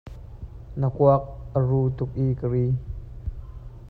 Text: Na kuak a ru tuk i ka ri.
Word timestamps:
Na 0.79 0.87
kuak 0.95 1.23
a 1.57 1.59
ru 1.67 1.81
tuk 1.97 2.11
i 2.25 2.27
ka 2.39 2.47
ri. 2.51 2.65